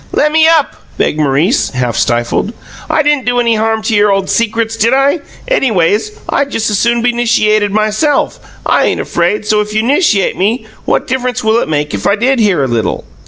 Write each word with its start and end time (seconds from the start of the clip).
"Lemme 0.11 0.47
up!" 0.57 0.77
begged 0.97 1.19
Maurice, 1.19 1.69
half 1.69 1.95
stifled. 1.95 2.53
"I 2.89 3.03
didn't 3.03 3.25
do 3.27 3.39
any 3.39 3.53
harm 3.53 3.83
to 3.83 3.93
your 3.95 4.11
old 4.11 4.31
secrets, 4.31 4.75
did 4.75 4.95
I? 4.95 5.19
Anyways, 5.47 6.13
I 6.27 6.45
just 6.45 6.71
as 6.71 6.79
soon 6.79 7.03
be 7.03 7.13
'nishiated 7.13 7.69
myself. 7.69 8.39
I 8.65 8.85
ain't 8.85 8.99
afraid. 8.99 9.45
So 9.45 9.61
if 9.61 9.75
you 9.75 9.83
'nishiate 9.83 10.35
me, 10.37 10.65
what 10.85 11.05
difference 11.05 11.43
will 11.43 11.57
it 11.59 11.69
make 11.69 11.93
if 11.93 12.07
I 12.07 12.15
did 12.15 12.39
hear 12.39 12.63
a 12.63 12.67
little?" 12.67 13.05